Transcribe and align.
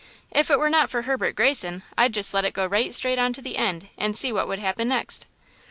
If 0.31 0.49
it 0.49 0.57
were 0.57 0.71
not 0.71 0.89
for 0.89 1.03
Herbert 1.03 1.35
Greyson, 1.35 1.83
I'd 1.95 2.15
just 2.15 2.33
let 2.33 2.43
it 2.43 2.53
go 2.55 2.65
right 2.65 2.91
straight 2.95 3.19
on 3.19 3.33
to 3.33 3.41
the 3.43 3.55
end 3.55 3.89
and 3.99 4.17
see 4.17 4.31
what 4.33 4.47
would 4.47 4.57
happen 4.57 4.87
next!" 4.87 5.27